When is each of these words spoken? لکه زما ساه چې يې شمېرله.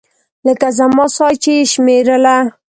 لکه 0.47 0.67
زما 0.77 1.05
ساه 1.15 1.33
چې 1.43 1.51
يې 1.57 1.63
شمېرله. 1.71 2.35